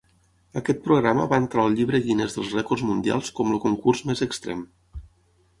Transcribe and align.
Aquest 0.61 0.79
programa 0.85 1.27
va 1.33 1.39
entrar 1.43 1.65
al 1.65 1.77
Llibre 1.81 2.01
Guinness 2.07 2.37
dels 2.37 2.55
Rècords 2.57 2.87
Mundials 2.93 3.31
com 3.41 3.55
el 3.57 3.63
"concurs 3.67 4.03
més 4.09 4.29
extrem". 4.29 4.69